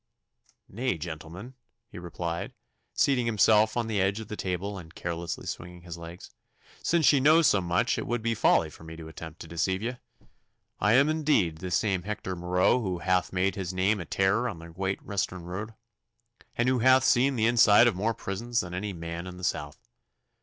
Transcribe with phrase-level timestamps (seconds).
[0.67, 1.53] 'Nay, gentlemen,'
[1.91, 2.55] he replied,
[2.91, 6.31] seating himself on the edge of the table, and carelessly swinging his legs,
[6.81, 9.83] 'since ye know so much it would be folly for me to attempt to deceive
[9.83, 9.97] ye.
[10.79, 14.57] I am indeed the same Hector Marot who hath made his name a terror on
[14.57, 15.75] the great Western road,
[16.57, 19.87] and who hath seen the inside of more prisons than any man in the south.